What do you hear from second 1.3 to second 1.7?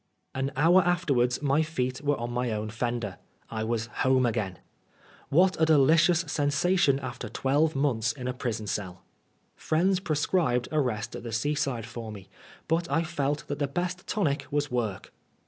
my